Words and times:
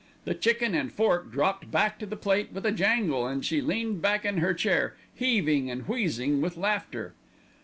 The 0.25 0.33
chicken 0.33 0.73
and 0.73 0.91
fork 0.91 1.31
dropped 1.31 1.69
back 1.69 1.99
to 1.99 2.07
the 2.07 2.15
plate 2.15 2.51
with 2.51 2.65
a 2.65 2.71
jangle, 2.71 3.27
and 3.27 3.45
she 3.45 3.61
leaned 3.61 4.01
back 4.01 4.25
in 4.25 4.39
her 4.39 4.51
chair, 4.55 4.95
heaving 5.13 5.69
and 5.69 5.87
wheezing 5.87 6.41
with 6.41 6.57
laughter. 6.57 7.13